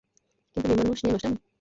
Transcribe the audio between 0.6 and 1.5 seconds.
মেয়ে মানুষ নিয়ে নষ্টামি?